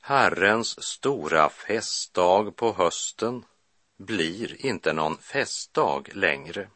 Herrens 0.00 0.84
stora 0.84 1.48
festdag 1.48 2.56
på 2.56 2.72
hösten 2.72 3.44
blir 3.96 4.66
inte 4.66 4.92
någon 4.92 5.18
festdag 5.18 6.08
längre. 6.14 6.68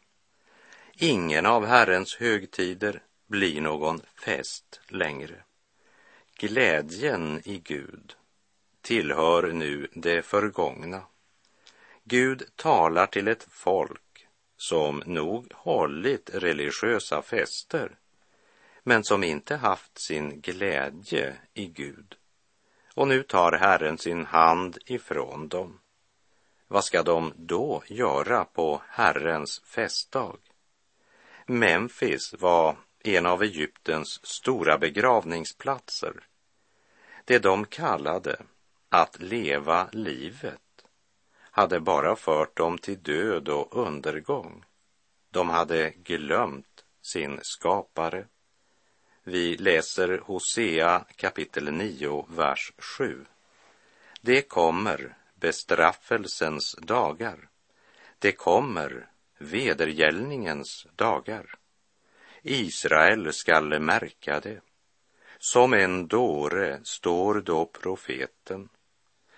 Ingen 0.93 1.45
av 1.45 1.65
Herrens 1.65 2.15
högtider 2.15 3.03
blir 3.27 3.61
någon 3.61 4.01
fest 4.25 4.81
längre. 4.87 5.43
Glädjen 6.41 7.41
i 7.45 7.57
Gud 7.57 8.15
tillhör 8.81 9.51
nu 9.51 9.87
det 9.93 10.21
förgångna. 10.21 11.01
Gud 12.03 12.43
talar 12.55 13.05
till 13.05 13.27
ett 13.27 13.47
folk 13.49 14.27
som 14.57 15.03
nog 15.05 15.53
hållit 15.53 16.29
religiösa 16.33 17.21
fester 17.21 17.97
men 18.83 19.03
som 19.03 19.23
inte 19.23 19.55
haft 19.55 19.97
sin 19.97 20.41
glädje 20.41 21.35
i 21.53 21.65
Gud. 21.65 22.15
Och 22.93 23.07
nu 23.07 23.23
tar 23.23 23.51
Herren 23.51 23.97
sin 23.97 24.25
hand 24.25 24.77
ifrån 24.85 25.47
dem. 25.47 25.79
Vad 26.67 26.83
ska 26.83 27.03
de 27.03 27.33
då 27.35 27.83
göra 27.87 28.45
på 28.45 28.81
Herrens 28.87 29.61
festdag? 29.65 30.37
Memphis 31.45 32.35
var 32.39 32.77
en 33.03 33.25
av 33.25 33.43
Egyptens 33.43 34.25
stora 34.25 34.77
begravningsplatser. 34.77 36.28
Det 37.29 37.39
de 37.39 37.65
kallade 37.65 38.41
att 38.89 39.21
leva 39.21 39.89
livet 39.91 40.85
hade 41.39 41.79
bara 41.79 42.15
fört 42.15 42.57
dem 42.57 42.77
till 42.77 42.99
död 43.01 43.49
och 43.49 43.77
undergång. 43.85 44.65
De 45.31 45.49
hade 45.49 45.89
glömt 45.89 46.85
sin 47.01 47.39
skapare. 47.41 48.25
Vi 49.23 49.57
läser 49.57 50.17
Hosea 50.17 51.05
kapitel 51.15 51.71
9, 51.71 52.25
vers 52.29 52.73
7. 52.77 53.25
Det 54.21 54.41
kommer 54.41 55.15
bestraffelsens 55.35 56.75
dagar. 56.81 57.49
Det 58.19 58.31
kommer 58.31 59.09
vedergällningens 59.37 60.87
dagar. 60.95 61.55
Israel 62.41 63.33
skall 63.33 63.79
märka 63.79 64.39
det. 64.39 64.61
Som 65.41 65.73
en 65.73 66.07
dåre 66.07 66.79
står 66.83 67.41
då 67.41 67.65
profeten. 67.65 68.69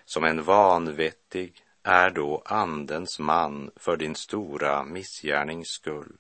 Som 0.06 0.24
en 0.24 0.44
vanvettig 0.44 1.66
är 1.84 2.10
då 2.10 2.42
andens 2.46 3.20
man 3.20 3.72
för 3.76 3.98
din 3.98 4.16
stora 4.16 4.84
missgärnings 4.84 5.68
skull. 5.68 6.18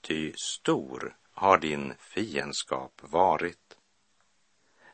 Ty 0.00 0.32
stor 0.36 1.16
har 1.32 1.58
din 1.58 1.94
fiendskap 1.98 2.92
varit. 3.00 3.76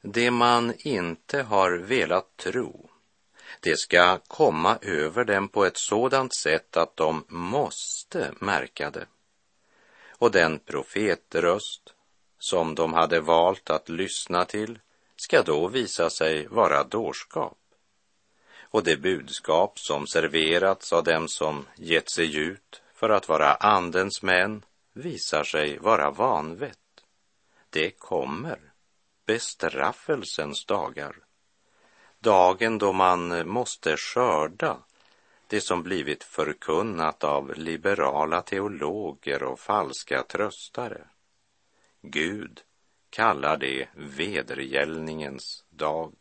Det 0.03 0.31
man 0.31 0.75
inte 0.79 1.43
har 1.43 1.73
velat 1.73 2.37
tro, 2.37 2.91
det 3.61 3.79
ska 3.79 4.19
komma 4.19 4.79
över 4.83 5.25
dem 5.25 5.49
på 5.49 5.65
ett 5.65 5.77
sådant 5.77 6.37
sätt 6.37 6.77
att 6.77 6.97
de 6.97 7.25
måste 7.29 8.33
märka 8.39 8.91
det. 8.91 9.07
Och 10.09 10.31
den 10.31 10.59
profetröst 10.59 11.94
som 12.51 12.75
de 12.75 12.93
hade 12.93 13.21
valt 13.21 13.71
att 13.71 13.89
lyssna 13.89 14.45
till 14.45 14.79
ska 15.17 15.43
då 15.43 15.69
visa 15.69 16.11
sig 16.11 16.47
vara 16.47 16.85
dårskap. 16.85 17.59
Och 18.61 18.85
det 18.85 18.97
budskap 18.97 19.79
som 19.79 20.07
serverats 20.07 20.93
av 20.93 21.05
dem 21.05 21.29
som 21.29 21.67
gett 21.77 22.11
sig 22.11 22.37
ut 22.37 22.83
för 22.95 23.11
att 23.11 23.29
vara 23.29 23.55
andens 23.55 24.23
män 24.23 24.65
visar 24.93 25.45
sig 25.45 25.79
vara 25.79 26.11
vanvett. 26.11 26.79
Det 27.71 27.91
kommer 27.91 28.59
bestraffelsens 29.27 30.65
dagar. 30.67 31.17
Dagen 32.19 32.79
då 32.79 32.93
man 32.93 33.49
måste 33.49 33.97
skörda 33.97 34.77
det 35.47 35.61
som 35.61 35.83
blivit 35.83 36.25
förkunnat 36.25 37.25
av 37.25 37.55
liberala 37.57 38.43
teologer 38.43 39.43
och 39.43 39.61
falska 39.61 40.23
tröstare. 40.23 41.05
Gud 42.07 42.61
kallar 43.11 43.57
det 43.57 43.89
vedergällningens 43.95 45.65
dag. 45.71 46.15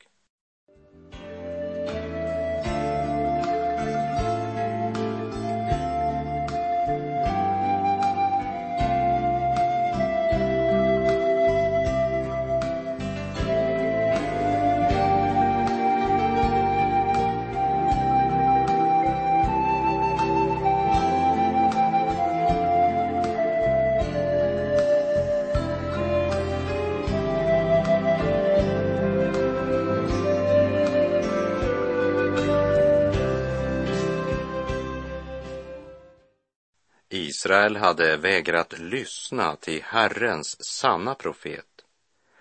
Israel 37.43 37.75
hade 37.75 38.17
vägrat 38.17 38.79
lyssna 38.79 39.55
till 39.55 39.83
Herrens 39.83 40.65
sanna 40.65 41.15
profet. 41.15 41.85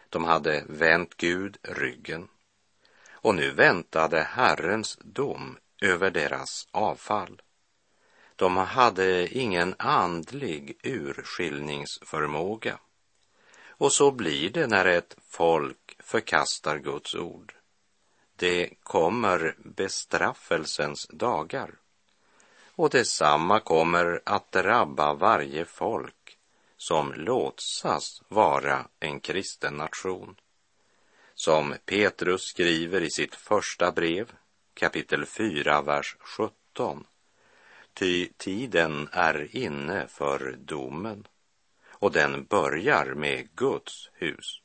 De 0.08 0.24
hade 0.24 0.64
vänt 0.68 1.16
Gud 1.16 1.58
ryggen. 1.62 2.28
Och 3.10 3.34
nu 3.34 3.50
väntade 3.50 4.22
Herrens 4.22 4.98
dom 5.00 5.58
över 5.80 6.10
deras 6.10 6.68
avfall. 6.70 7.42
De 8.36 8.56
hade 8.56 9.38
ingen 9.38 9.74
andlig 9.78 10.78
urskiljningsförmåga. 10.82 12.78
Och 13.68 13.92
så 13.92 14.10
blir 14.10 14.50
det 14.50 14.66
när 14.66 14.84
ett 14.84 15.16
folk 15.28 15.96
förkastar 15.98 16.78
Guds 16.78 17.14
ord. 17.14 17.54
Det 18.36 18.70
kommer 18.82 19.56
bestraffelsens 19.58 21.06
dagar. 21.12 21.81
Och 22.76 22.90
detsamma 22.90 23.60
kommer 23.60 24.20
att 24.26 24.52
drabba 24.52 25.14
varje 25.14 25.64
folk 25.64 26.38
som 26.76 27.12
låtsas 27.12 28.22
vara 28.28 28.88
en 29.00 29.20
kristen 29.20 29.74
nation. 29.74 30.36
Som 31.34 31.74
Petrus 31.84 32.42
skriver 32.42 33.00
i 33.00 33.10
sitt 33.10 33.34
första 33.34 33.92
brev, 33.92 34.32
kapitel 34.74 35.26
4, 35.26 35.82
vers 35.82 36.16
17. 36.20 37.06
Ty 37.94 38.28
tiden 38.36 39.08
är 39.12 39.56
inne 39.56 40.06
för 40.08 40.56
domen 40.58 41.26
och 42.02 42.12
den 42.12 42.44
börjar 42.44 43.14
med 43.14 43.48
Guds 43.54 44.10
hus. 44.12 44.60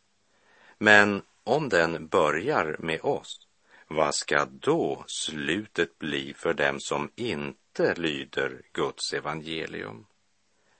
Men 0.77 1.21
om 1.43 1.69
den 1.69 2.07
börjar 2.07 2.75
med 2.79 3.01
oss, 3.01 3.46
vad 3.87 4.15
ska 4.15 4.45
då 4.45 5.03
slutet 5.07 5.99
bli 5.99 6.33
för 6.33 6.53
dem 6.53 6.79
som 6.79 7.11
inte 7.15 7.95
lyder 7.95 8.61
Guds 8.73 9.13
evangelium. 9.13 10.05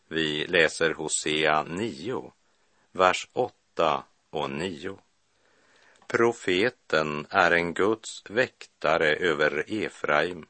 Vi 0.08 0.48
läser 0.48 0.94
Hosea 0.94 1.64
9, 1.64 2.32
vers 2.92 3.30
8 3.34 4.04
och 4.30 4.50
9. 4.50 5.00
Profeten 6.08 7.28
är 7.30 7.52
en 7.52 7.74
Guds 7.74 8.24
väktare 8.30 9.16
över 9.16 9.66
Efraim, 9.68 10.46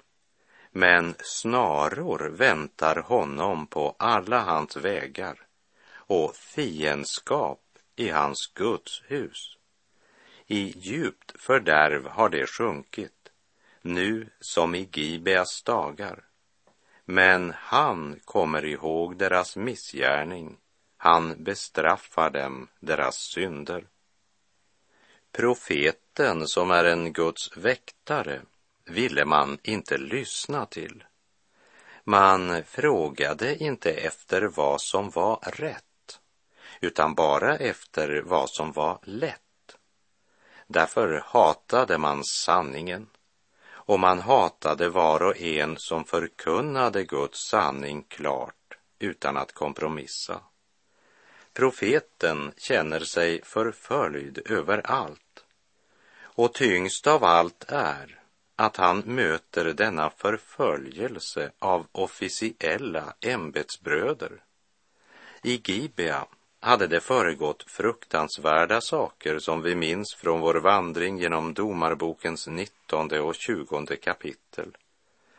men 0.71 1.15
snaror 1.19 2.29
väntar 2.29 2.95
honom 2.95 3.67
på 3.67 3.95
alla 3.99 4.39
hans 4.39 4.77
vägar 4.77 5.39
och 5.89 6.35
fiendskap 6.35 7.61
i 7.95 8.09
hans 8.09 8.51
Guds 8.53 9.03
hus. 9.07 9.56
I 10.49 10.73
djupt 10.77 11.41
fördärv 11.41 12.07
har 12.07 12.29
det 12.29 12.47
sjunkit, 12.47 13.31
nu 13.81 14.29
som 14.39 14.75
i 14.75 14.89
Gibeas 14.93 15.63
dagar. 15.63 16.23
Men 17.05 17.53
han 17.57 18.19
kommer 18.25 18.65
ihåg 18.65 19.17
deras 19.17 19.55
missgärning, 19.55 20.57
han 20.97 21.43
bestraffar 21.43 22.29
dem 22.29 22.67
deras 22.79 23.15
synder. 23.15 23.87
Profeten 25.31 26.47
som 26.47 26.71
är 26.71 26.83
en 26.83 27.13
Guds 27.13 27.57
väktare 27.57 28.41
ville 28.85 29.25
man 29.25 29.57
inte 29.63 29.97
lyssna 29.97 30.65
till. 30.65 31.03
Man 32.03 32.63
frågade 32.63 33.63
inte 33.63 33.91
efter 33.91 34.41
vad 34.41 34.81
som 34.81 35.09
var 35.09 35.39
rätt, 35.43 36.19
utan 36.81 37.13
bara 37.13 37.57
efter 37.57 38.21
vad 38.25 38.49
som 38.49 38.71
var 38.71 38.99
lätt. 39.03 39.46
Därför 40.67 41.23
hatade 41.25 41.97
man 41.97 42.23
sanningen 42.23 43.07
och 43.69 43.99
man 43.99 44.19
hatade 44.19 44.89
var 44.89 45.23
och 45.23 45.41
en 45.41 45.77
som 45.77 46.05
förkunnade 46.05 47.03
Guds 47.03 47.39
sanning 47.39 48.03
klart 48.03 48.77
utan 48.99 49.37
att 49.37 49.53
kompromissa. 49.53 50.39
Profeten 51.53 52.51
känner 52.57 52.99
sig 52.99 53.41
förföljd 53.43 54.39
överallt 54.45 55.45
och 56.21 56.53
tyngst 56.53 57.07
av 57.07 57.23
allt 57.23 57.65
är 57.67 58.19
att 58.55 58.77
han 58.77 58.99
möter 58.99 59.73
denna 59.73 60.09
förföljelse 60.09 61.51
av 61.59 61.87
officiella 61.91 63.13
ämbetsbröder. 63.19 64.43
I 65.43 65.61
Gibea 65.65 66.25
hade 66.67 66.87
det 66.87 66.99
föregått 66.99 67.63
fruktansvärda 67.67 68.81
saker 68.81 69.39
som 69.39 69.61
vi 69.61 69.75
minns 69.75 70.15
från 70.15 70.39
vår 70.39 70.55
vandring 70.55 71.17
genom 71.17 71.53
Domarbokens 71.53 72.47
19 72.47 73.11
och 73.11 73.35
20 73.35 73.85
kapitel. 74.01 74.77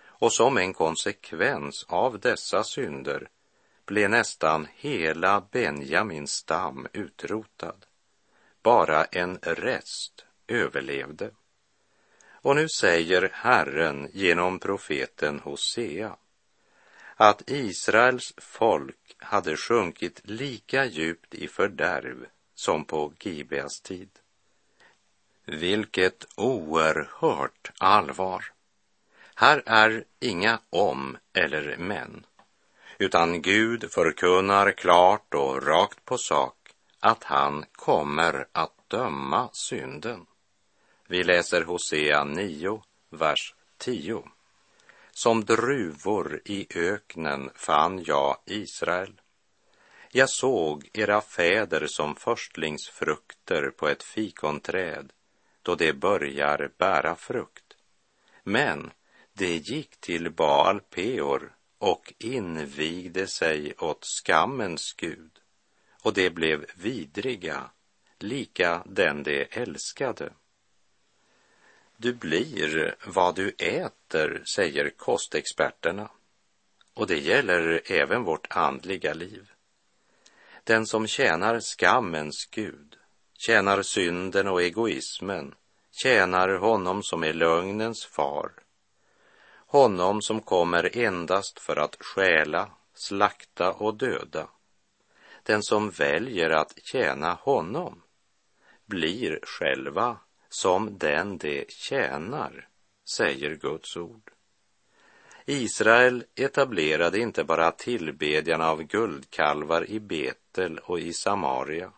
Och 0.07 0.33
som 0.33 0.59
en 0.59 0.73
konsekvens 0.73 1.87
av 1.89 2.19
dessa 2.21 2.65
synder 2.65 3.29
blev 3.87 4.11
nästan 4.11 4.67
hela 4.75 5.43
Benjamins 5.51 6.33
stam 6.33 6.87
utrotad. 6.93 7.87
Bara 8.63 9.05
en 9.05 9.39
rest 9.43 10.25
överlevde. 10.47 11.31
Och 12.31 12.57
nu 12.57 12.69
säger 12.69 13.31
Herren 13.33 14.09
genom 14.13 14.59
profeten 14.59 15.41
Hosea 15.41 16.17
att 17.21 17.51
Israels 17.51 18.35
folk 18.37 19.17
hade 19.19 19.57
sjunkit 19.57 20.21
lika 20.25 20.85
djupt 20.85 21.35
i 21.35 21.49
fördärv 21.49 22.27
som 22.55 22.85
på 22.85 23.13
Gibeas 23.21 23.81
tid. 23.81 24.11
Vilket 25.45 26.27
oerhört 26.37 27.73
allvar. 27.79 28.45
Här 29.35 29.63
är 29.67 30.05
inga 30.21 30.61
om 30.71 31.17
eller 31.33 31.77
men, 31.77 32.27
utan 32.99 33.43
Gud 33.43 33.93
förkunnar 33.93 34.73
klart 34.73 35.35
och 35.35 35.67
rakt 35.67 36.05
på 36.05 36.19
sak 36.19 36.57
att 37.01 37.25
han 37.25 37.65
kommer 37.73 38.47
att 38.53 38.89
döma 38.89 39.49
synden. 39.53 40.27
Vi 41.09 41.25
läser 41.25 41.63
Hosea 41.63 42.25
9, 42.25 42.83
vers 43.11 43.55
10. 43.79 44.23
Som 45.23 45.45
druvor 45.45 46.41
i 46.45 46.67
öknen 46.75 47.51
fann 47.55 48.03
jag 48.05 48.37
Israel. 48.47 49.21
Jag 50.11 50.31
såg 50.31 50.89
era 50.93 51.21
fäder 51.21 51.87
som 51.87 52.17
förstlingsfrukter 52.17 53.71
på 53.71 53.89
ett 53.89 54.03
fikonträd 54.03 55.13
då 55.63 55.75
det 55.75 55.93
börjar 55.93 56.71
bära 56.79 57.17
frukt. 57.17 57.77
Men 58.43 58.91
det 59.33 59.57
gick 59.57 60.01
till 60.01 60.31
Baal 60.31 60.81
Peor 60.81 61.57
och 61.79 62.13
invigde 62.19 63.27
sig 63.27 63.75
åt 63.79 64.05
skammens 64.05 64.93
gud 64.93 65.39
och 66.03 66.15
det 66.15 66.31
blev 66.31 66.65
vidriga, 66.75 67.71
lika 68.19 68.83
den 68.87 69.23
de 69.23 69.47
älskade. 69.51 70.33
Du 72.01 72.13
blir 72.13 72.95
vad 73.07 73.35
du 73.35 73.55
äter, 73.59 74.43
säger 74.55 74.91
kostexperterna. 74.91 76.11
Och 76.95 77.07
det 77.07 77.19
gäller 77.19 77.83
även 77.93 78.25
vårt 78.25 78.47
andliga 78.51 79.15
liv. 79.15 79.51
Den 80.65 80.87
som 80.87 81.07
tjänar 81.07 81.61
skammens 81.61 82.49
Gud, 82.51 82.97
tjänar 83.39 83.83
synden 83.83 84.49
och 84.49 84.63
egoismen, 84.63 85.55
tjänar 86.03 86.49
honom 86.49 87.03
som 87.03 87.25
är 87.25 87.33
lögnens 87.33 88.07
far, 88.07 88.53
honom 89.67 90.23
som 90.23 90.41
kommer 90.41 90.97
endast 90.99 91.61
för 91.61 91.77
att 91.77 91.97
stjäla, 92.01 92.71
slakta 92.95 93.73
och 93.73 93.95
döda. 93.95 94.49
Den 95.43 95.63
som 95.63 95.91
väljer 95.91 96.51
att 96.51 96.79
tjäna 96.83 97.33
honom 97.33 98.03
blir 98.87 99.41
själva 99.43 100.19
som 100.49 100.99
den 100.99 101.39
de 101.39 101.65
tjänar, 101.69 102.69
säger 103.17 103.55
Guds 103.55 103.97
ord. 103.97 104.31
Israel 105.47 106.25
etablerade 106.35 107.19
inte 107.19 107.45
bara 107.45 107.71
tillbedjan 107.71 108.61
av 108.61 108.83
guldkalvar 108.83 109.91
i 109.91 110.01
Betel 110.01 110.79
och 110.79 111.01
i 111.01 111.13
Samaria, 111.13 111.93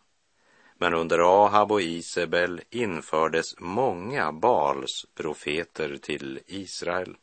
men 0.79 0.95
under 0.95 1.45
Ahab 1.45 1.73
och 1.73 1.83
Isabel 1.83 2.61
infördes 2.71 3.59
många 3.59 4.33
Baals 4.33 5.07
profeter 5.15 5.97
till 5.97 6.41
Israel. 6.47 7.17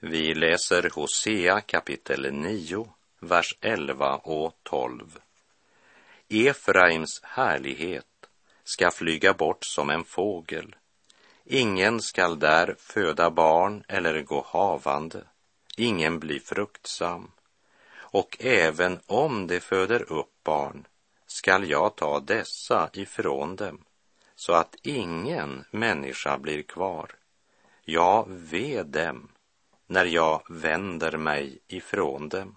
Vi 0.00 0.34
läser 0.34 0.90
Hosea 0.94 1.60
kapitel 1.60 2.32
9, 2.32 2.88
vers 3.20 3.56
11 3.60 4.16
och 4.16 4.58
12. 4.62 5.18
Efraims 6.28 7.20
härlighet 7.22 8.06
ska 8.64 8.90
flyga 8.90 9.34
bort 9.34 9.64
som 9.64 9.90
en 9.90 10.04
fågel. 10.04 10.76
Ingen 11.44 12.00
skall 12.00 12.38
där 12.38 12.74
föda 12.78 13.30
barn 13.30 13.84
eller 13.88 14.22
gå 14.22 14.44
havande. 14.48 15.24
Ingen 15.76 16.18
blir 16.18 16.40
fruktsam. 16.40 17.30
Och 17.96 18.36
även 18.40 19.00
om 19.06 19.46
de 19.46 19.60
föder 19.60 20.12
upp 20.12 20.42
barn 20.42 20.86
skall 21.26 21.70
jag 21.70 21.96
ta 21.96 22.20
dessa 22.20 22.90
ifrån 22.92 23.56
dem 23.56 23.84
så 24.34 24.52
att 24.52 24.76
ingen 24.82 25.64
människa 25.70 26.38
blir 26.38 26.62
kvar. 26.62 27.10
Jag 27.82 28.26
ve 28.28 28.82
dem 28.82 29.28
när 29.86 30.04
jag 30.04 30.42
vänder 30.48 31.16
mig 31.16 31.58
ifrån 31.68 32.28
dem. 32.28 32.56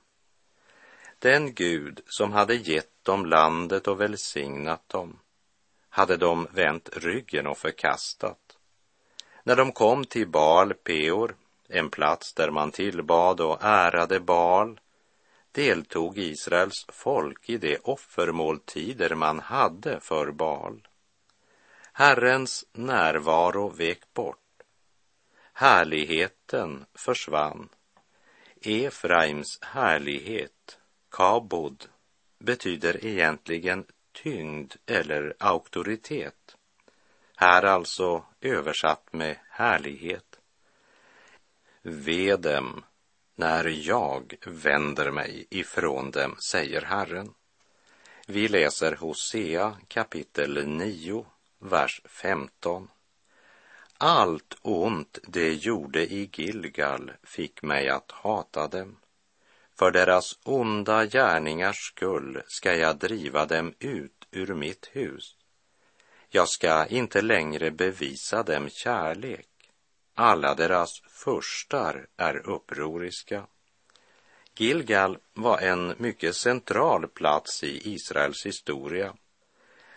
Den 1.20 1.54
Gud 1.54 2.02
som 2.08 2.32
hade 2.32 2.56
gett 2.56 3.04
dem 3.04 3.26
landet 3.26 3.88
och 3.88 4.02
välsignat 4.02 4.90
dem 4.90 5.20
hade 5.98 6.18
de 6.18 6.48
vänt 6.52 6.90
ryggen 6.94 7.48
och 7.48 7.58
förkastat. 7.58 8.58
När 9.44 9.56
de 9.56 9.72
kom 9.72 10.06
till 10.06 10.28
Baal 10.28 10.74
Peor, 10.74 11.36
en 11.68 11.90
plats 11.90 12.34
där 12.34 12.52
man 12.52 12.72
tillbad 12.72 13.42
och 13.42 13.58
ärade 13.62 14.20
Baal, 14.20 14.80
deltog 15.52 16.18
Israels 16.18 16.86
folk 16.90 17.50
i 17.50 17.58
de 17.58 17.78
offermåltider 17.84 19.16
man 19.16 19.40
hade 19.40 20.00
för 20.00 20.32
Baal. 20.32 20.88
Herrens 21.94 22.66
närvaro 22.72 23.70
vek 23.70 24.14
bort. 24.14 24.64
Härligheten 25.54 26.86
försvann. 26.94 27.70
Efraims 28.62 29.60
härlighet, 29.62 30.80
kabod, 31.12 31.86
betyder 32.40 33.06
egentligen 33.06 33.86
tyngd 34.24 34.76
eller 34.86 35.36
auktoritet. 35.40 36.56
Här 37.36 37.64
alltså 37.64 38.24
översatt 38.42 39.14
med 39.14 39.38
härlighet. 39.50 40.40
Ve 41.82 42.36
dem 42.36 42.86
när 43.36 43.66
jag 43.66 44.36
vänder 44.46 45.12
mig 45.12 45.48
ifrån 45.50 46.12
dem, 46.12 46.36
säger 46.52 46.82
Herren. 46.82 47.34
Vi 48.28 48.48
läser 48.48 48.96
Hosea 48.96 49.78
kapitel 49.88 50.68
9, 50.68 51.26
vers 51.60 52.02
15. 52.06 52.88
Allt 53.98 54.58
ont 54.62 55.20
de 55.28 55.54
gjorde 55.54 56.14
i 56.14 56.30
Gilgal 56.34 57.12
fick 57.24 57.62
mig 57.62 57.90
att 57.90 58.12
hata 58.12 58.68
dem. 58.68 58.98
För 59.80 59.92
deras 59.92 60.40
onda 60.44 61.06
gärningars 61.06 61.78
skull 61.78 62.42
ska 62.48 62.76
jag 62.76 62.98
driva 62.98 63.46
dem 63.46 63.74
ut 63.80 64.28
ur 64.32 64.54
mitt 64.54 64.90
hus. 64.92 65.36
Jag 66.30 66.50
ska 66.50 66.86
inte 66.86 67.22
längre 67.22 67.72
bevisa 67.72 68.44
dem 68.44 68.70
kärlek. 68.70 69.48
Alla 70.16 70.56
deras 70.56 70.90
furstar 71.10 72.08
är 72.18 72.50
upproriska. 72.50 73.48
Gilgal 74.58 75.18
var 75.34 75.60
en 75.60 75.94
mycket 75.98 76.36
central 76.36 77.08
plats 77.08 77.64
i 77.64 77.94
Israels 77.94 78.46
historia. 78.46 79.14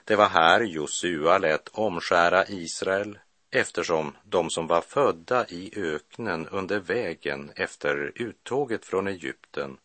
Det 0.04 0.16
var 0.16 0.28
här 0.28 0.60
Josua 0.60 1.38
lät 1.38 1.68
omskära 1.68 2.46
Israel 2.46 3.18
eftersom 3.50 4.16
de 4.24 4.50
som 4.50 4.66
var 4.66 4.80
födda 4.80 5.46
i 5.48 5.72
öknen 5.76 6.48
under 6.48 6.80
vägen 6.80 7.52
efter 7.56 8.12
uttåget 8.14 8.84
från 8.84 9.06
Egypten, 9.06 9.78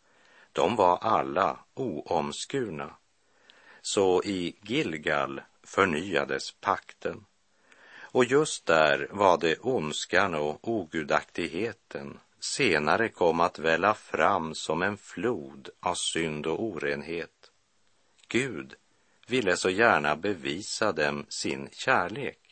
de 0.52 0.76
var 0.76 0.98
alla 0.98 1.60
oomskurna. 1.74 2.96
Så 3.82 4.24
i 4.24 4.56
Gilgal 4.62 5.42
förnyades 5.64 6.52
pakten. 6.52 7.26
Och 8.02 8.26
just 8.26 8.66
där 8.66 9.08
var 9.12 9.38
det 9.38 9.58
ondskan 9.58 10.36
och 10.36 10.68
ogudaktigheten 10.68 12.20
senare 12.40 13.10
kom 13.10 13.40
att 13.40 13.60
välla 13.60 13.94
fram 13.94 14.56
som 14.56 14.82
en 14.82 14.98
flod 14.98 15.70
av 15.80 15.96
synd 15.96 16.48
och 16.48 16.64
orenhet. 16.64 17.52
Gud 18.28 18.76
ville 19.28 19.58
så 19.58 19.70
gärna 19.70 20.16
bevisa 20.16 20.92
dem 20.92 21.26
sin 21.30 21.70
kärlek 21.72 22.45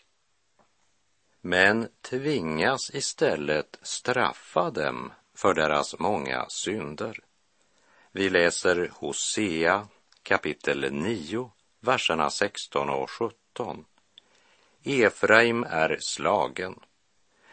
men 1.45 1.87
tvingas 2.01 2.91
istället 2.93 3.79
straffa 3.81 4.71
dem 4.71 5.11
för 5.35 5.53
deras 5.53 5.99
många 5.99 6.45
synder. 6.49 7.19
Vi 8.11 8.29
läser 8.29 8.91
Hosea 8.93 9.87
kapitel 10.23 10.93
9, 10.93 11.51
verserna 11.79 12.29
16 12.29 12.89
och 12.89 13.09
17. 13.09 13.85
Efraim 14.83 15.63
är 15.63 15.97
slagen, 15.99 16.79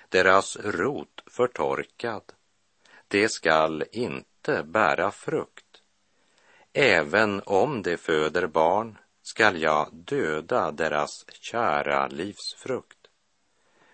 deras 0.09 0.57
rot 0.57 1.23
förtorkad. 1.27 2.23
Det 3.09 3.29
skall 3.29 3.85
inte 3.93 4.63
bära 4.63 5.11
frukt. 5.11 5.83
Även 6.73 7.43
om 7.47 7.83
de 7.83 7.97
föder 7.97 8.47
barn 8.47 8.99
skall 9.23 9.63
jag 9.63 9.95
döda 9.95 10.71
deras 10.71 11.25
kära 11.41 12.09
livsfrukt. 12.09 13.00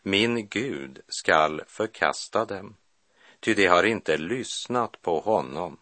Min 0.08 0.48
Gud 0.48 1.00
skall 1.08 1.62
förkasta 1.66 2.44
dem, 2.44 2.76
ty 3.40 3.54
de 3.54 3.66
har 3.66 3.82
inte 3.82 4.16
lyssnat 4.16 5.02
på 5.02 5.20
honom. 5.20 5.78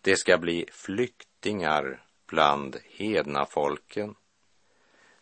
De 0.00 0.16
ska 0.16 0.38
bli 0.38 0.68
flyktingar 0.72 2.06
bland 2.26 2.76
hedna 2.84 3.46
folken. 3.46 4.14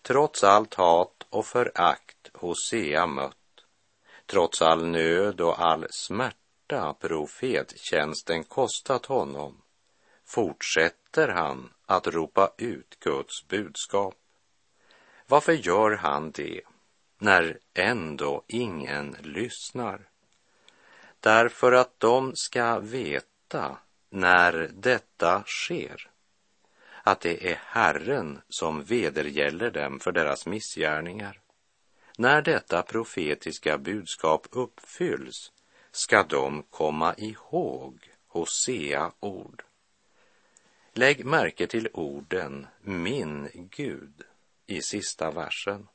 Trots 0.03 0.45
allt 0.45 0.75
hat 0.75 1.27
och 1.31 1.47
förakt 1.47 2.31
Hosea 2.35 3.07
mött, 3.07 3.65
trots 4.27 4.63
all 4.63 4.87
nöd 4.87 5.41
och 5.41 5.61
all 5.61 5.87
smärta 5.91 6.95
profettjänsten 7.01 8.45
kostat 8.45 9.07
honom, 9.07 9.63
fortsätter 10.25 11.29
han 11.29 11.73
att 11.87 12.07
ropa 12.07 12.53
ut 12.59 12.97
Guds 13.01 13.49
budskap. 13.49 14.15
Varför 15.27 15.53
gör 15.53 15.97
han 15.97 16.31
det? 16.31 16.61
När 17.21 17.59
ändå 17.75 18.45
ingen 18.47 19.17
lyssnar. 19.23 20.09
Därför 21.21 21.73
att 21.73 22.01
de 22.01 22.37
ska 22.37 22.79
veta 22.79 23.79
när 24.11 24.71
detta 24.75 25.43
sker 25.47 26.11
att 27.03 27.21
det 27.21 27.51
är 27.53 27.59
Herren 27.65 28.41
som 28.49 28.85
vedergäller 28.85 29.71
dem 29.71 30.01
för 30.01 30.13
deras 30.13 30.47
missgärningar. 30.47 31.41
När 32.19 32.43
detta 32.43 32.83
profetiska 32.83 33.79
budskap 33.79 34.47
uppfylls 34.51 35.53
ska 35.91 36.23
de 36.23 36.63
komma 36.63 37.15
ihåg 37.17 38.11
Hosea 38.27 39.13
ord. 39.21 39.63
Lägg 40.93 41.25
märke 41.25 41.67
till 41.67 41.89
orden 41.93 42.67
min 42.81 43.49
Gud 43.55 44.23
i 44.67 44.83
sista 44.83 45.31
versen. 45.31 45.89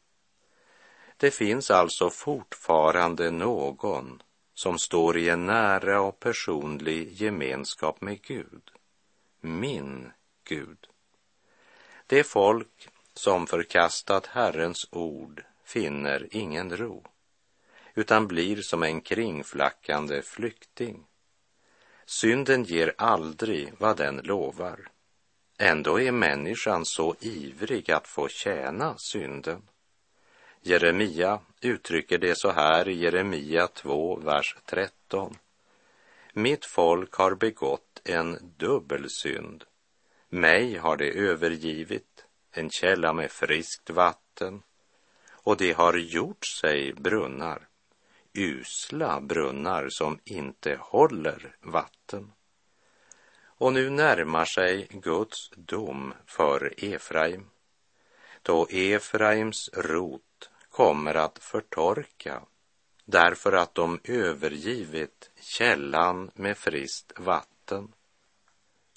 Det 1.17 1.32
finns 1.32 1.71
alltså 1.71 2.10
fortfarande 2.10 3.32
någon 3.32 4.21
som 4.54 4.80
står 4.80 5.17
i 5.17 5.30
en 5.30 5.45
nära 5.45 6.01
och 6.01 6.19
personlig 6.19 7.12
gemenskap 7.21 8.01
med 8.01 8.21
Gud. 8.21 8.71
Min 9.41 10.12
Gud. 10.43 10.88
Det 12.08 12.23
folk 12.23 12.89
som 13.13 13.47
förkastat 13.47 14.25
Herrens 14.28 14.88
ord 14.91 15.43
finner 15.63 16.28
ingen 16.32 16.78
ro, 16.78 17.04
utan 17.93 18.28
blir 18.28 18.62
som 18.62 18.84
en 18.84 19.01
kringflackande 19.01 20.21
flykting. 20.21 21.06
Synden 22.06 22.63
ger 22.63 22.93
aldrig 22.97 23.73
vad 23.78 23.97
den 23.97 24.17
lovar. 24.17 24.88
Ändå 25.58 25.99
är 25.99 26.12
människan 26.12 26.86
så 26.86 27.15
ivrig 27.19 27.91
att 27.91 28.08
få 28.08 28.28
tjäna 28.28 28.97
synden. 28.97 29.62
Jeremia 30.67 31.39
uttrycker 31.62 32.17
det 32.17 32.38
så 32.38 32.51
här 32.51 32.89
i 32.89 33.04
Jeremia 33.04 33.67
2, 33.67 34.15
vers 34.15 34.56
13. 34.65 35.38
Mitt 36.34 36.65
folk 36.65 37.13
har 37.13 37.36
begått 37.36 38.01
en 38.04 38.54
dubbelsynd. 38.58 39.63
Mig 40.30 40.78
har 40.78 40.97
det 40.97 41.10
övergivit, 41.10 42.25
en 42.51 42.69
källa 42.69 43.13
med 43.13 43.32
friskt 43.32 43.89
vatten, 43.89 44.62
och 45.32 45.58
det 45.58 45.71
har 45.71 45.93
gjort 45.93 46.45
sig 46.45 46.93
brunnar, 46.93 47.67
usla 48.34 49.21
brunnar 49.21 49.88
som 49.89 50.19
inte 50.23 50.78
håller 50.82 51.56
vatten. 51.62 52.32
Och 53.43 53.73
nu 53.73 53.89
närmar 53.89 54.45
sig 54.45 54.88
Guds 54.91 55.49
dom 55.56 56.13
för 56.25 56.73
Efraim, 56.78 57.49
då 58.41 58.67
Efraims 58.69 59.69
rot 59.73 60.21
kommer 60.75 61.15
att 61.15 61.39
förtorka 61.39 62.41
därför 63.05 63.53
att 63.53 63.75
de 63.75 63.99
övergivit 64.03 65.31
källan 65.39 66.31
med 66.33 66.57
friskt 66.57 67.19
vatten. 67.19 67.93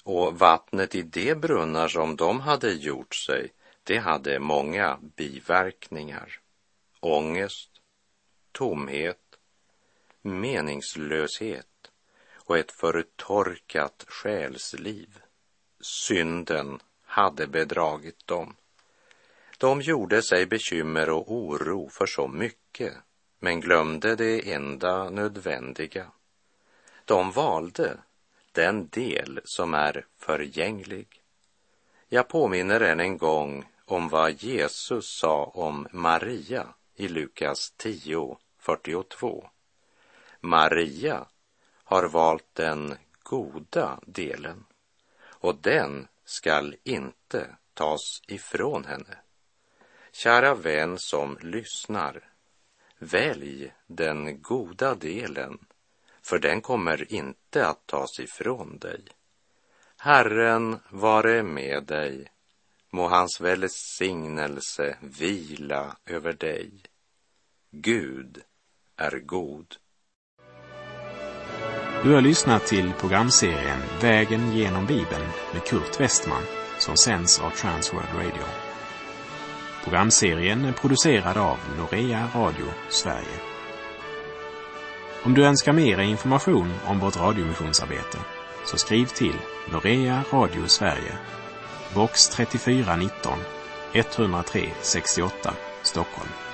Och 0.03 0.39
vattnet 0.39 0.95
i 0.95 1.01
de 1.01 1.35
brunnar 1.35 1.87
som 1.87 2.15
de 2.15 2.39
hade 2.39 2.71
gjort 2.71 3.15
sig, 3.15 3.53
det 3.83 3.97
hade 3.97 4.39
många 4.39 4.99
biverkningar. 5.15 6.39
Ångest, 6.99 7.69
tomhet, 8.51 9.37
meningslöshet 10.21 11.91
och 12.35 12.57
ett 12.57 12.71
förtorkat 12.71 14.05
själsliv. 14.07 15.19
Synden 15.81 16.79
hade 17.05 17.47
bedragit 17.47 18.27
dem. 18.27 18.55
De 19.59 19.81
gjorde 19.81 20.21
sig 20.21 20.45
bekymmer 20.45 21.09
och 21.09 21.31
oro 21.31 21.89
för 21.89 22.05
så 22.05 22.27
mycket, 22.27 22.93
men 23.39 23.61
glömde 23.61 24.15
det 24.15 24.53
enda 24.53 25.09
nödvändiga. 25.09 26.11
De 27.05 27.31
valde 27.31 27.97
den 28.51 28.87
del 28.89 29.41
som 29.43 29.73
är 29.73 30.05
förgänglig. 30.17 31.21
Jag 32.07 32.27
påminner 32.27 32.79
än 32.79 32.99
en 32.99 33.17
gång 33.17 33.65
om 33.85 34.09
vad 34.09 34.43
Jesus 34.43 35.17
sa 35.19 35.45
om 35.45 35.87
Maria 35.91 36.67
i 36.95 37.07
Lukas 37.07 37.73
10, 37.77 38.37
42. 38.59 39.49
Maria 40.39 41.25
har 41.83 42.07
valt 42.07 42.55
den 42.55 42.95
goda 43.23 43.99
delen 44.05 44.65
och 45.21 45.55
den 45.55 46.07
skall 46.25 46.75
inte 46.83 47.55
tas 47.73 48.21
ifrån 48.27 48.85
henne. 48.85 49.17
Kära 50.23 50.55
vän 50.55 50.97
som 50.97 51.37
lyssnar, 51.41 52.23
välj 52.97 53.73
den 53.87 54.41
goda 54.41 54.95
delen, 54.95 55.57
för 56.21 56.39
den 56.39 56.61
kommer 56.61 57.13
inte 57.13 57.67
att 57.67 57.87
tas 57.87 58.19
ifrån 58.19 58.77
dig. 58.79 59.03
Herren 59.97 60.79
vare 60.89 61.43
med 61.43 61.83
dig, 61.83 62.27
må 62.89 63.07
hans 63.07 63.41
välsignelse 63.41 64.97
vila 65.01 65.97
över 66.05 66.33
dig. 66.33 66.71
Gud 67.71 68.41
är 68.95 69.19
god. 69.19 69.75
Du 72.03 72.13
har 72.13 72.21
lyssnat 72.21 72.65
till 72.65 72.93
programserien 72.99 73.79
Vägen 74.01 74.51
genom 74.51 74.85
Bibeln 74.85 75.29
med 75.53 75.63
Kurt 75.63 75.99
Westman 75.99 76.43
som 76.79 76.97
sänds 76.97 77.39
av 77.39 77.49
Transworld 77.49 78.09
Radio. 78.15 78.68
Programserien 79.89 80.65
är 80.65 80.71
producerad 80.71 81.37
av 81.37 81.57
Norea 81.77 82.27
Radio 82.35 82.65
Sverige. 82.89 83.39
Om 85.23 85.33
du 85.33 85.45
önskar 85.45 85.73
mer 85.73 85.99
information 85.99 86.73
om 86.85 86.99
vårt 86.99 87.17
radiomissionsarbete 87.17 88.17
så 88.65 88.77
skriv 88.77 89.05
till 89.05 89.35
Norea 89.71 90.23
Radio 90.31 90.67
Sverige, 90.67 91.17
box 91.93 92.29
3419 92.29 93.33
103 93.93 94.69
68 94.81 95.53
Stockholm. 95.83 96.48